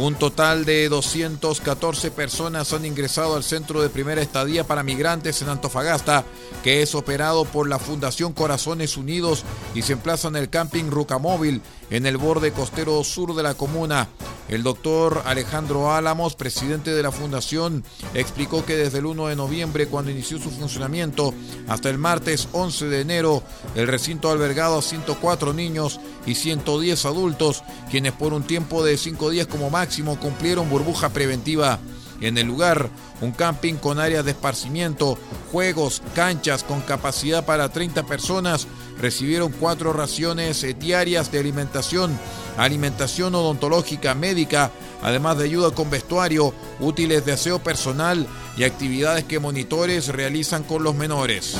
Un 0.00 0.14
total 0.14 0.64
de 0.64 0.88
214 0.88 2.11
personas 2.11 2.73
han 2.73 2.87
ingresado 2.87 3.37
al 3.37 3.45
centro 3.45 3.83
de 3.83 3.90
primera 3.90 4.23
estadía 4.23 4.64
para 4.64 4.83
migrantes 4.83 5.42
en 5.42 5.50
Antofagasta, 5.50 6.25
que 6.64 6.80
es 6.80 6.95
operado 6.95 7.45
por 7.45 7.69
la 7.69 7.78
Fundación 7.78 8.33
Corazones 8.33 8.97
Unidos 8.97 9.45
y 9.75 9.83
se 9.83 9.92
emplaza 9.92 10.28
en 10.28 10.37
el 10.37 10.49
camping 10.49 10.85
Rucamóvil, 10.85 11.61
en 11.90 12.06
el 12.06 12.16
borde 12.16 12.52
costero 12.52 13.02
sur 13.04 13.35
de 13.35 13.42
la 13.42 13.54
comuna. 13.54 14.09
El 14.49 14.64
doctor 14.64 15.23
Alejandro 15.26 15.92
Álamos, 15.92 16.35
presidente 16.35 16.92
de 16.92 17.02
la 17.02 17.12
fundación, 17.12 17.85
explicó 18.14 18.64
que 18.64 18.76
desde 18.76 18.99
el 18.99 19.06
1 19.06 19.28
de 19.28 19.37
noviembre, 19.37 19.87
cuando 19.87 20.11
inició 20.11 20.38
su 20.38 20.50
funcionamiento, 20.50 21.32
hasta 21.68 21.88
el 21.88 21.99
martes 21.99 22.49
11 22.50 22.87
de 22.87 23.00
enero, 23.00 23.42
el 23.76 23.87
recinto 23.87 24.28
ha 24.28 24.32
albergado 24.32 24.78
a 24.78 24.82
104 24.82 25.52
niños 25.52 26.00
y 26.26 26.35
110 26.35 27.04
adultos, 27.04 27.62
quienes 27.90 28.12
por 28.12 28.32
un 28.32 28.42
tiempo 28.42 28.85
de 28.85 28.97
5 28.97 29.30
días 29.30 29.47
como 29.47 29.70
máximo 29.70 30.18
cumplieron 30.18 30.68
burbuja 30.68 31.11
preventiva. 31.11 31.78
En 32.20 32.37
el 32.37 32.47
lugar, 32.47 32.90
un 33.23 33.32
camping 33.32 33.75
con 33.75 33.99
áreas 33.99 34.25
de 34.25 34.32
esparcimiento, 34.32 35.16
juegos, 35.52 36.02
canchas 36.14 36.64
con 36.64 36.80
capacidad 36.82 37.47
para 37.47 37.70
30 37.70 38.02
personas, 38.02 38.66
recibieron 39.00 39.52
cuatro 39.52 39.92
raciones 39.92 40.62
eh, 40.64 40.75
diarias 40.75 41.33
de 41.33 41.38
alimentación, 41.38 42.19
alimentación 42.57 43.35
odontológica, 43.35 44.14
médica, 44.14 44.71
además 45.02 45.38
de 45.38 45.45
ayuda 45.45 45.71
con 45.71 45.90
vestuario, 45.90 46.54
útiles 46.78 47.25
de 47.25 47.33
aseo 47.33 47.59
personal 47.59 48.26
y 48.57 48.64
actividades 48.64 49.25
que 49.25 49.38
monitores 49.38 50.09
realizan 50.09 50.62
con 50.62 50.83
los 50.83 50.95
menores. 50.95 51.57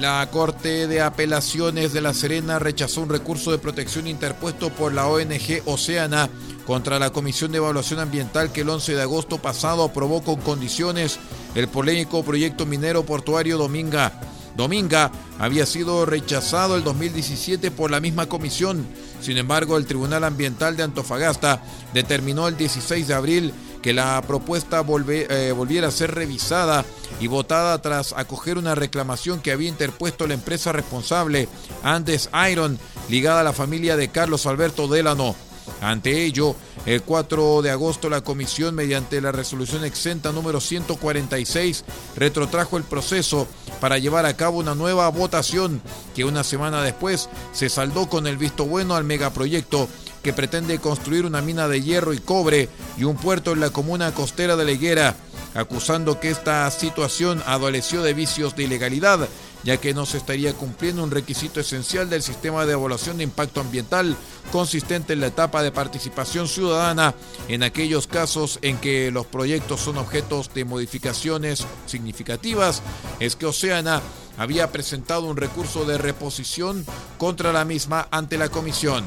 La 0.00 0.26
Corte 0.30 0.86
de 0.86 1.02
Apelaciones 1.02 1.92
de 1.92 2.00
La 2.00 2.14
Serena 2.14 2.58
rechazó 2.58 3.02
un 3.02 3.10
recurso 3.10 3.50
de 3.50 3.58
protección 3.58 4.06
interpuesto 4.06 4.70
por 4.70 4.94
la 4.94 5.06
ONG 5.06 5.60
Oceana 5.66 6.30
contra 6.66 6.98
la 6.98 7.10
Comisión 7.10 7.52
de 7.52 7.58
Evaluación 7.58 8.00
Ambiental 8.00 8.50
que 8.50 8.62
el 8.62 8.70
11 8.70 8.94
de 8.94 9.02
agosto 9.02 9.42
pasado 9.42 9.84
aprobó 9.84 10.22
con 10.22 10.36
condiciones 10.40 11.18
el 11.54 11.68
polémico 11.68 12.24
proyecto 12.24 12.64
minero 12.64 13.04
portuario 13.04 13.58
Dominga. 13.58 14.18
Dominga 14.56 15.12
había 15.38 15.66
sido 15.66 16.06
rechazado 16.06 16.76
el 16.76 16.82
2017 16.82 17.70
por 17.70 17.90
la 17.90 18.00
misma 18.00 18.24
comisión. 18.24 18.86
Sin 19.20 19.36
embargo, 19.36 19.76
el 19.76 19.84
Tribunal 19.84 20.24
Ambiental 20.24 20.78
de 20.78 20.82
Antofagasta 20.82 21.62
determinó 21.92 22.48
el 22.48 22.56
16 22.56 23.06
de 23.06 23.14
abril 23.14 23.52
que 23.82 23.92
la 23.92 24.22
propuesta 24.26 24.82
eh, 25.10 25.52
volviera 25.54 25.88
a 25.88 25.90
ser 25.90 26.14
revisada 26.14 26.86
y 27.20 27.26
votada 27.26 27.80
tras 27.82 28.14
acoger 28.14 28.58
una 28.58 28.74
reclamación 28.74 29.40
que 29.40 29.52
había 29.52 29.68
interpuesto 29.68 30.26
la 30.26 30.34
empresa 30.34 30.72
responsable, 30.72 31.48
Andes 31.82 32.30
Iron, 32.50 32.78
ligada 33.08 33.40
a 33.40 33.44
la 33.44 33.52
familia 33.52 33.96
de 33.96 34.08
Carlos 34.08 34.46
Alberto 34.46 34.88
Delano. 34.88 35.36
Ante 35.80 36.24
ello, 36.24 36.56
el 36.86 37.02
4 37.02 37.62
de 37.62 37.70
agosto 37.70 38.08
la 38.08 38.22
comisión, 38.22 38.74
mediante 38.74 39.20
la 39.20 39.32
resolución 39.32 39.84
exenta 39.84 40.32
número 40.32 40.60
146, 40.60 41.84
retrotrajo 42.16 42.76
el 42.76 42.84
proceso 42.84 43.46
para 43.80 43.98
llevar 43.98 44.26
a 44.26 44.36
cabo 44.36 44.58
una 44.58 44.74
nueva 44.74 45.08
votación 45.10 45.80
que 46.14 46.24
una 46.24 46.42
semana 46.42 46.82
después 46.82 47.28
se 47.52 47.68
saldó 47.68 48.08
con 48.08 48.26
el 48.26 48.36
visto 48.36 48.64
bueno 48.64 48.94
al 48.94 49.04
megaproyecto 49.04 49.88
que 50.22 50.32
pretende 50.32 50.78
construir 50.78 51.24
una 51.24 51.40
mina 51.40 51.68
de 51.68 51.80
hierro 51.80 52.12
y 52.12 52.18
cobre 52.18 52.68
y 52.98 53.04
un 53.04 53.16
puerto 53.16 53.52
en 53.52 53.60
la 53.60 53.70
comuna 53.70 54.12
costera 54.12 54.56
de 54.56 54.64
la 54.64 54.72
Higuera, 54.72 55.16
acusando 55.54 56.20
que 56.20 56.30
esta 56.30 56.70
situación 56.70 57.42
adoleció 57.46 58.02
de 58.02 58.14
vicios 58.14 58.56
de 58.56 58.64
ilegalidad, 58.64 59.28
ya 59.62 59.76
que 59.76 59.94
no 59.94 60.06
se 60.06 60.16
estaría 60.16 60.54
cumpliendo 60.54 61.02
un 61.02 61.10
requisito 61.10 61.60
esencial 61.60 62.08
del 62.08 62.22
sistema 62.22 62.64
de 62.64 62.72
evaluación 62.72 63.18
de 63.18 63.24
impacto 63.24 63.60
ambiental 63.60 64.16
consistente 64.52 65.12
en 65.12 65.20
la 65.20 65.26
etapa 65.26 65.62
de 65.62 65.72
participación 65.72 66.48
ciudadana 66.48 67.14
en 67.48 67.62
aquellos 67.62 68.06
casos 68.06 68.58
en 68.62 68.78
que 68.78 69.10
los 69.10 69.26
proyectos 69.26 69.80
son 69.80 69.98
objetos 69.98 70.52
de 70.54 70.64
modificaciones 70.64 71.66
significativas, 71.86 72.82
es 73.18 73.36
que 73.36 73.46
Oceana 73.46 74.00
había 74.38 74.72
presentado 74.72 75.26
un 75.26 75.36
recurso 75.36 75.84
de 75.84 75.98
reposición 75.98 76.86
contra 77.18 77.52
la 77.52 77.64
misma 77.64 78.08
ante 78.10 78.38
la 78.38 78.48
comisión. 78.48 79.04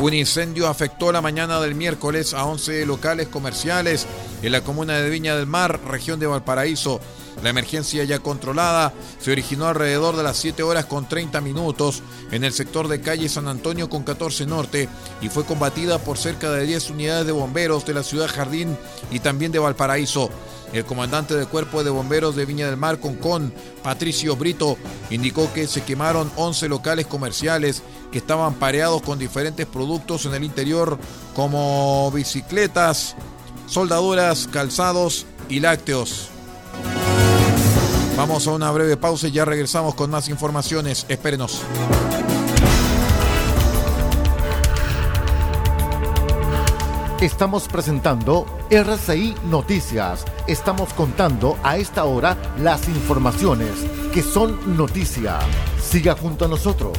Un 0.00 0.14
incendio 0.14 0.66
afectó 0.66 1.12
la 1.12 1.20
mañana 1.20 1.60
del 1.60 1.74
miércoles 1.74 2.32
a 2.32 2.46
11 2.46 2.86
locales 2.86 3.28
comerciales 3.28 4.06
en 4.42 4.50
la 4.50 4.62
comuna 4.62 4.96
de 4.96 5.10
Viña 5.10 5.36
del 5.36 5.46
Mar, 5.46 5.78
región 5.86 6.18
de 6.18 6.26
Valparaíso. 6.26 7.00
La 7.42 7.50
emergencia 7.50 8.04
ya 8.04 8.18
controlada 8.18 8.92
se 9.18 9.32
originó 9.32 9.66
alrededor 9.66 10.16
de 10.16 10.22
las 10.22 10.36
7 10.36 10.62
horas 10.62 10.84
con 10.84 11.08
30 11.08 11.40
minutos 11.40 12.02
en 12.30 12.44
el 12.44 12.52
sector 12.52 12.88
de 12.88 13.00
calle 13.00 13.28
San 13.28 13.48
Antonio 13.48 13.88
con 13.88 14.02
14 14.02 14.46
Norte 14.46 14.88
y 15.22 15.28
fue 15.28 15.44
combatida 15.44 15.98
por 15.98 16.18
cerca 16.18 16.50
de 16.50 16.66
10 16.66 16.90
unidades 16.90 17.26
de 17.26 17.32
bomberos 17.32 17.86
de 17.86 17.94
la 17.94 18.02
ciudad 18.02 18.28
Jardín 18.28 18.76
y 19.10 19.20
también 19.20 19.52
de 19.52 19.58
Valparaíso. 19.58 20.30
El 20.72 20.84
comandante 20.84 21.34
del 21.34 21.48
Cuerpo 21.48 21.82
de 21.82 21.90
Bomberos 21.90 22.36
de 22.36 22.46
Viña 22.46 22.66
del 22.66 22.76
Mar, 22.76 23.00
Concón, 23.00 23.52
Patricio 23.82 24.36
Brito, 24.36 24.76
indicó 25.10 25.52
que 25.52 25.66
se 25.66 25.82
quemaron 25.82 26.30
11 26.36 26.68
locales 26.68 27.06
comerciales 27.06 27.82
que 28.12 28.18
estaban 28.18 28.54
pareados 28.54 29.02
con 29.02 29.18
diferentes 29.18 29.66
productos 29.66 30.26
en 30.26 30.34
el 30.34 30.44
interior 30.44 30.98
como 31.34 32.10
bicicletas, 32.12 33.16
soldaduras, 33.66 34.46
calzados 34.52 35.26
y 35.48 35.58
lácteos. 35.58 36.29
Vamos 38.20 38.46
a 38.46 38.50
una 38.50 38.70
breve 38.70 38.98
pausa 38.98 39.28
y 39.28 39.30
ya 39.30 39.46
regresamos 39.46 39.94
con 39.94 40.10
más 40.10 40.28
informaciones. 40.28 41.06
Espérenos. 41.08 41.62
Estamos 47.22 47.66
presentando 47.66 48.44
RCI 48.68 49.36
Noticias. 49.44 50.26
Estamos 50.46 50.92
contando 50.92 51.56
a 51.62 51.78
esta 51.78 52.04
hora 52.04 52.36
las 52.58 52.88
informaciones 52.88 53.70
que 54.12 54.22
son 54.22 54.76
noticia. 54.76 55.38
Siga 55.82 56.14
junto 56.14 56.44
a 56.44 56.48
nosotros. 56.48 56.98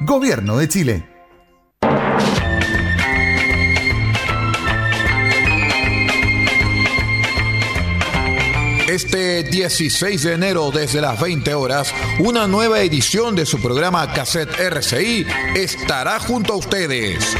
Gobierno 0.00 0.56
de 0.56 0.68
Chile. 0.68 1.08
Este 8.88 9.42
16 9.42 10.22
de 10.22 10.32
enero, 10.34 10.70
desde 10.70 11.00
las 11.00 11.20
20 11.20 11.52
horas, 11.54 11.92
una 12.20 12.46
nueva 12.46 12.80
edición 12.80 13.34
de 13.34 13.44
su 13.44 13.60
programa 13.60 14.12
Cassette 14.12 14.58
RCI 14.58 15.26
estará 15.56 16.18
junto 16.20 16.54
a 16.54 16.56
ustedes. 16.56 17.36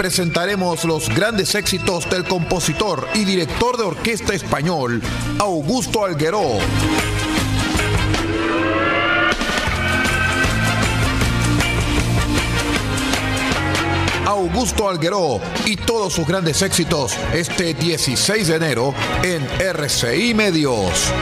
Presentaremos 0.00 0.86
los 0.86 1.10
grandes 1.10 1.54
éxitos 1.54 2.08
del 2.08 2.24
compositor 2.24 3.06
y 3.12 3.26
director 3.26 3.76
de 3.76 3.82
orquesta 3.82 4.32
español, 4.32 5.02
Augusto 5.38 6.06
Algueró. 6.06 6.56
Augusto 14.24 14.88
Algueró 14.88 15.38
y 15.66 15.76
todos 15.76 16.14
sus 16.14 16.26
grandes 16.26 16.62
éxitos 16.62 17.14
este 17.34 17.74
16 17.74 18.48
de 18.48 18.56
enero 18.56 18.94
en 19.22 19.46
RCI 19.60 20.32
Medios. 20.32 21.12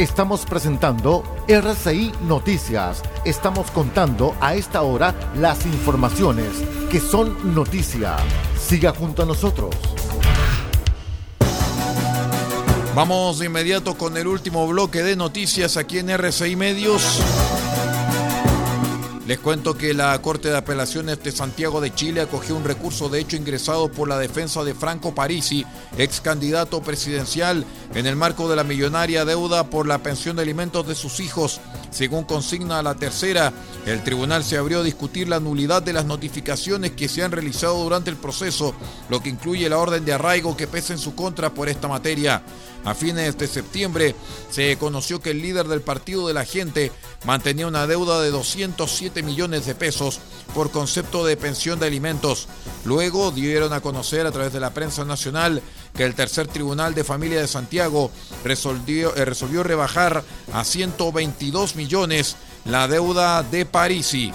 Estamos 0.00 0.46
presentando 0.46 1.22
RCI 1.46 2.12
Noticias. 2.22 3.02
Estamos 3.26 3.70
contando 3.70 4.34
a 4.40 4.54
esta 4.54 4.80
hora 4.80 5.14
las 5.36 5.66
informaciones 5.66 6.48
que 6.90 6.98
son 6.98 7.54
noticia. 7.54 8.16
Siga 8.58 8.94
junto 8.94 9.24
a 9.24 9.26
nosotros. 9.26 9.76
Vamos 12.94 13.40
de 13.40 13.46
inmediato 13.46 13.98
con 13.98 14.16
el 14.16 14.26
último 14.26 14.66
bloque 14.66 15.02
de 15.02 15.16
noticias 15.16 15.76
aquí 15.76 15.98
en 15.98 16.08
RCI 16.08 16.56
Medios. 16.56 17.20
Les 19.30 19.38
cuento 19.38 19.78
que 19.78 19.94
la 19.94 20.20
Corte 20.20 20.48
de 20.48 20.56
Apelaciones 20.56 21.22
de 21.22 21.30
Santiago 21.30 21.80
de 21.80 21.94
Chile 21.94 22.20
acogió 22.20 22.56
un 22.56 22.64
recurso 22.64 23.08
de 23.08 23.20
hecho 23.20 23.36
ingresado 23.36 23.88
por 23.88 24.08
la 24.08 24.18
defensa 24.18 24.64
de 24.64 24.74
Franco 24.74 25.14
Parisi, 25.14 25.64
ex 25.96 26.20
candidato 26.20 26.82
presidencial, 26.82 27.64
en 27.94 28.06
el 28.06 28.16
marco 28.16 28.48
de 28.48 28.56
la 28.56 28.64
millonaria 28.64 29.24
deuda 29.24 29.70
por 29.70 29.86
la 29.86 29.98
pensión 29.98 30.34
de 30.34 30.42
alimentos 30.42 30.84
de 30.88 30.96
sus 30.96 31.20
hijos. 31.20 31.60
Según 31.92 32.24
consigna 32.24 32.82
la 32.82 32.96
tercera, 32.96 33.52
el 33.86 34.02
tribunal 34.02 34.42
se 34.42 34.56
abrió 34.56 34.80
a 34.80 34.82
discutir 34.82 35.28
la 35.28 35.38
nulidad 35.38 35.80
de 35.80 35.92
las 35.92 36.06
notificaciones 36.06 36.90
que 36.90 37.08
se 37.08 37.22
han 37.22 37.30
realizado 37.30 37.80
durante 37.84 38.10
el 38.10 38.16
proceso, 38.16 38.74
lo 39.10 39.22
que 39.22 39.28
incluye 39.28 39.68
la 39.68 39.78
orden 39.78 40.04
de 40.04 40.12
arraigo 40.12 40.56
que 40.56 40.66
pesa 40.66 40.92
en 40.92 40.98
su 40.98 41.14
contra 41.14 41.54
por 41.54 41.68
esta 41.68 41.86
materia. 41.86 42.42
A 42.84 42.94
fines 42.94 43.36
de 43.36 43.46
septiembre 43.46 44.14
se 44.50 44.76
conoció 44.78 45.20
que 45.20 45.30
el 45.30 45.42
líder 45.42 45.68
del 45.68 45.82
Partido 45.82 46.26
de 46.26 46.34
la 46.34 46.44
Gente 46.44 46.90
mantenía 47.24 47.66
una 47.66 47.86
deuda 47.86 48.20
de 48.20 48.30
207 48.30 49.22
millones 49.22 49.66
de 49.66 49.74
pesos 49.74 50.20
por 50.54 50.70
concepto 50.70 51.24
de 51.24 51.36
pensión 51.36 51.78
de 51.78 51.86
alimentos. 51.86 52.48
Luego 52.84 53.30
dieron 53.30 53.72
a 53.72 53.80
conocer 53.80 54.26
a 54.26 54.32
través 54.32 54.52
de 54.52 54.60
la 54.60 54.72
prensa 54.72 55.04
nacional 55.04 55.62
que 55.94 56.04
el 56.04 56.14
tercer 56.14 56.46
tribunal 56.48 56.94
de 56.94 57.04
familia 57.04 57.40
de 57.40 57.48
Santiago 57.48 58.10
resolvió, 58.44 59.14
eh, 59.16 59.62
rebajar 59.62 60.24
a 60.52 60.64
122 60.64 61.76
millones 61.76 62.36
la 62.64 62.88
deuda 62.88 63.42
de 63.42 63.66
Parisi. 63.66 64.32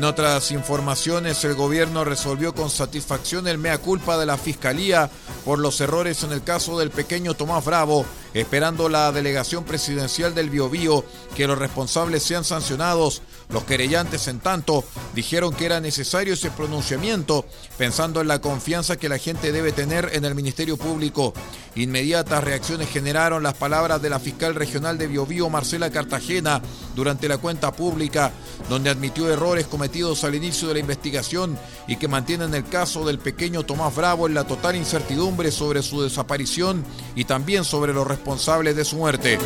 En 0.00 0.04
otras 0.04 0.50
informaciones, 0.50 1.44
el 1.44 1.54
gobierno 1.54 2.04
resolvió 2.04 2.54
con 2.54 2.70
satisfacción 2.70 3.46
el 3.46 3.58
mea 3.58 3.76
culpa 3.76 4.16
de 4.16 4.24
la 4.24 4.38
Fiscalía 4.38 5.10
por 5.50 5.58
los 5.58 5.80
errores 5.80 6.22
en 6.22 6.30
el 6.30 6.44
caso 6.44 6.78
del 6.78 6.90
pequeño 6.90 7.34
Tomás 7.34 7.64
Bravo, 7.64 8.06
esperando 8.34 8.88
la 8.88 9.10
delegación 9.10 9.64
presidencial 9.64 10.32
del 10.32 10.48
Biobío 10.48 11.04
que 11.34 11.48
los 11.48 11.58
responsables 11.58 12.22
sean 12.22 12.44
sancionados. 12.44 13.20
Los 13.48 13.64
querellantes, 13.64 14.28
en 14.28 14.38
tanto, 14.38 14.84
dijeron 15.12 15.52
que 15.52 15.66
era 15.66 15.80
necesario 15.80 16.34
ese 16.34 16.52
pronunciamiento, 16.52 17.44
pensando 17.76 18.20
en 18.20 18.28
la 18.28 18.40
confianza 18.40 18.96
que 18.96 19.08
la 19.08 19.18
gente 19.18 19.50
debe 19.50 19.72
tener 19.72 20.10
en 20.12 20.24
el 20.24 20.36
Ministerio 20.36 20.76
Público. 20.76 21.34
Inmediatas 21.74 22.44
reacciones 22.44 22.88
generaron 22.88 23.42
las 23.42 23.54
palabras 23.54 24.00
de 24.00 24.10
la 24.10 24.20
fiscal 24.20 24.54
regional 24.54 24.98
de 24.98 25.08
Biobío, 25.08 25.50
Marcela 25.50 25.90
Cartagena, 25.90 26.62
durante 26.94 27.28
la 27.28 27.38
cuenta 27.38 27.72
pública, 27.72 28.30
donde 28.68 28.90
admitió 28.90 29.28
errores 29.28 29.66
cometidos 29.66 30.22
al 30.22 30.36
inicio 30.36 30.68
de 30.68 30.74
la 30.74 30.80
investigación 30.80 31.58
y 31.88 31.96
que 31.96 32.06
mantienen 32.06 32.54
el 32.54 32.68
caso 32.68 33.04
del 33.04 33.18
pequeño 33.18 33.64
Tomás 33.64 33.96
Bravo 33.96 34.28
en 34.28 34.34
la 34.34 34.46
total 34.46 34.76
incertidumbre 34.76 35.39
sobre 35.48 35.82
su 35.82 36.02
desaparición 36.02 36.84
y 37.14 37.24
también 37.24 37.64
sobre 37.64 37.94
los 37.94 38.06
responsables 38.06 38.76
de 38.76 38.84
su 38.84 38.96
muerte. 38.96 39.38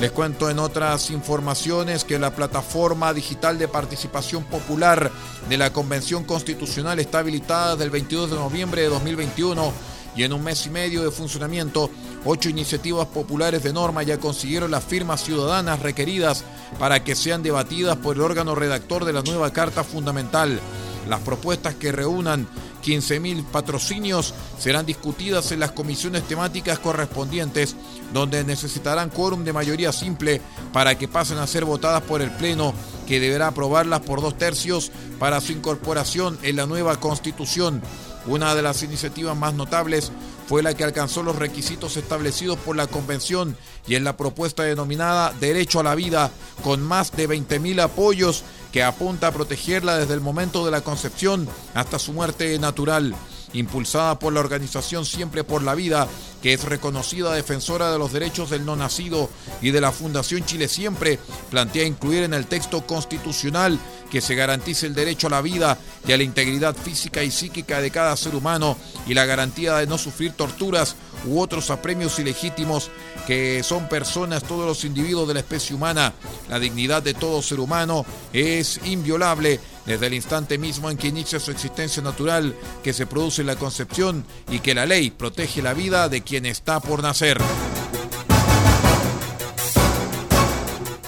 Les 0.00 0.12
cuento 0.12 0.50
en 0.50 0.58
otras 0.58 1.10
informaciones 1.10 2.04
que 2.04 2.18
la 2.18 2.34
plataforma 2.34 3.14
digital 3.14 3.58
de 3.58 3.66
participación 3.66 4.44
popular 4.44 5.10
de 5.48 5.56
la 5.56 5.72
Convención 5.72 6.22
Constitucional 6.24 6.98
está 6.98 7.20
habilitada 7.20 7.72
desde 7.72 7.84
el 7.84 7.90
22 7.90 8.30
de 8.30 8.36
noviembre 8.36 8.82
de 8.82 8.88
2021 8.88 9.72
y 10.14 10.22
en 10.22 10.32
un 10.32 10.44
mes 10.44 10.66
y 10.66 10.70
medio 10.70 11.02
de 11.02 11.10
funcionamiento, 11.10 11.90
ocho 12.26 12.48
iniciativas 12.48 13.06
populares 13.06 13.62
de 13.62 13.72
norma 13.72 14.02
ya 14.02 14.18
consiguieron 14.18 14.70
las 14.70 14.84
firmas 14.84 15.22
ciudadanas 15.22 15.80
requeridas 15.80 16.44
para 16.78 17.02
que 17.04 17.14
sean 17.14 17.42
debatidas 17.42 17.96
por 17.96 18.16
el 18.16 18.22
órgano 18.22 18.54
redactor 18.54 19.04
de 19.04 19.12
la 19.12 19.22
nueva 19.22 19.52
Carta 19.52 19.84
Fundamental. 19.84 20.60
Las 21.08 21.20
propuestas 21.20 21.76
que 21.76 21.92
reúnan 21.92 22.48
15.000 22.84 23.44
patrocinios 23.44 24.34
serán 24.58 24.86
discutidas 24.86 25.50
en 25.52 25.60
las 25.60 25.72
comisiones 25.72 26.24
temáticas 26.24 26.78
correspondientes, 26.80 27.76
donde 28.12 28.44
necesitarán 28.44 29.10
quórum 29.10 29.44
de 29.44 29.52
mayoría 29.52 29.92
simple 29.92 30.40
para 30.72 30.96
que 30.96 31.08
pasen 31.08 31.38
a 31.38 31.46
ser 31.46 31.64
votadas 31.64 32.02
por 32.02 32.22
el 32.22 32.30
Pleno, 32.32 32.74
que 33.06 33.20
deberá 33.20 33.48
aprobarlas 33.48 34.00
por 34.00 34.20
dos 34.20 34.36
tercios 34.36 34.90
para 35.18 35.40
su 35.40 35.52
incorporación 35.52 36.38
en 36.42 36.56
la 36.56 36.66
nueva 36.66 36.98
Constitución. 36.98 37.82
Una 38.26 38.56
de 38.56 38.62
las 38.62 38.82
iniciativas 38.82 39.36
más 39.36 39.54
notables 39.54 40.10
fue 40.46 40.62
la 40.62 40.74
que 40.74 40.84
alcanzó 40.84 41.22
los 41.22 41.36
requisitos 41.36 41.96
establecidos 41.96 42.58
por 42.58 42.76
la 42.76 42.86
Convención 42.86 43.56
y 43.86 43.94
en 43.96 44.04
la 44.04 44.16
propuesta 44.16 44.62
denominada 44.62 45.32
Derecho 45.40 45.80
a 45.80 45.82
la 45.84 45.94
Vida, 45.94 46.30
con 46.62 46.82
más 46.82 47.12
de 47.12 47.28
20.000 47.28 47.80
apoyos 47.82 48.44
que 48.72 48.82
apunta 48.82 49.28
a 49.28 49.32
protegerla 49.32 49.96
desde 49.96 50.14
el 50.14 50.20
momento 50.20 50.64
de 50.64 50.70
la 50.70 50.82
concepción 50.82 51.48
hasta 51.74 51.98
su 51.98 52.12
muerte 52.12 52.58
natural 52.58 53.14
impulsada 53.52 54.18
por 54.18 54.32
la 54.32 54.40
organización 54.40 55.04
Siempre 55.04 55.44
por 55.44 55.62
la 55.62 55.74
Vida, 55.74 56.08
que 56.46 56.52
es 56.52 56.62
reconocida 56.62 57.34
defensora 57.34 57.90
de 57.90 57.98
los 57.98 58.12
derechos 58.12 58.50
del 58.50 58.64
no 58.64 58.76
nacido 58.76 59.28
y 59.60 59.72
de 59.72 59.80
la 59.80 59.90
Fundación 59.90 60.46
Chile 60.46 60.68
Siempre, 60.68 61.18
plantea 61.50 61.82
incluir 61.82 62.22
en 62.22 62.34
el 62.34 62.46
texto 62.46 62.86
constitucional 62.86 63.80
que 64.12 64.20
se 64.20 64.36
garantice 64.36 64.86
el 64.86 64.94
derecho 64.94 65.26
a 65.26 65.30
la 65.30 65.42
vida 65.42 65.76
y 66.06 66.12
a 66.12 66.16
la 66.16 66.22
integridad 66.22 66.76
física 66.76 67.24
y 67.24 67.32
psíquica 67.32 67.80
de 67.80 67.90
cada 67.90 68.16
ser 68.16 68.36
humano 68.36 68.76
y 69.08 69.14
la 69.14 69.24
garantía 69.24 69.74
de 69.78 69.88
no 69.88 69.98
sufrir 69.98 70.34
torturas 70.34 70.94
u 71.24 71.40
otros 71.40 71.70
apremios 71.70 72.18
ilegítimos 72.18 72.90
que 73.26 73.62
son 73.62 73.88
personas, 73.88 74.44
todos 74.44 74.66
los 74.66 74.84
individuos 74.84 75.26
de 75.28 75.34
la 75.34 75.40
especie 75.40 75.74
humana. 75.74 76.12
La 76.48 76.58
dignidad 76.58 77.02
de 77.02 77.14
todo 77.14 77.42
ser 77.42 77.60
humano 77.60 78.04
es 78.32 78.80
inviolable 78.84 79.60
desde 79.84 80.06
el 80.06 80.14
instante 80.14 80.58
mismo 80.58 80.90
en 80.90 80.96
que 80.96 81.08
inicia 81.08 81.40
su 81.40 81.50
existencia 81.50 82.02
natural, 82.02 82.54
que 82.82 82.92
se 82.92 83.06
produce 83.06 83.44
la 83.44 83.56
concepción 83.56 84.24
y 84.50 84.58
que 84.58 84.74
la 84.74 84.86
ley 84.86 85.10
protege 85.10 85.62
la 85.62 85.74
vida 85.74 86.08
de 86.08 86.22
quien 86.22 86.46
está 86.46 86.80
por 86.80 87.02
nacer. 87.02 87.38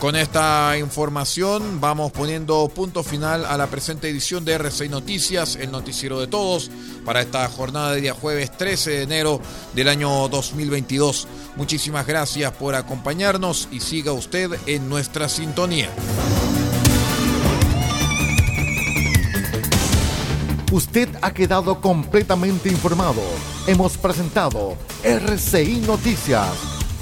Con 0.00 0.14
esta 0.14 0.78
información 0.78 1.80
vamos 1.80 2.12
poniendo 2.12 2.68
punto 2.68 3.02
final 3.02 3.44
a 3.44 3.56
la 3.56 3.66
presente 3.66 4.08
edición 4.08 4.44
de 4.44 4.56
R6 4.56 4.90
Noticias, 4.90 5.56
el 5.56 5.72
noticiero 5.72 6.20
de 6.20 6.28
todos, 6.28 6.70
para 7.04 7.20
esta 7.20 7.48
jornada 7.48 7.92
de 7.92 8.02
día 8.02 8.14
jueves 8.14 8.56
13 8.56 8.90
de 8.90 9.02
enero 9.02 9.40
del 9.74 9.88
año 9.88 10.28
2022. 10.28 11.26
Muchísimas 11.56 12.06
gracias 12.06 12.52
por 12.52 12.76
acompañarnos 12.76 13.68
y 13.72 13.80
siga 13.80 14.12
usted 14.12 14.52
en 14.66 14.88
nuestra 14.88 15.28
sintonía. 15.28 15.90
Usted 20.70 21.08
ha 21.22 21.32
quedado 21.32 21.80
completamente 21.80 22.68
informado. 22.68 23.22
Hemos 23.66 23.96
presentado 23.96 24.76
RCI 25.02 25.80
Noticias, 25.80 26.77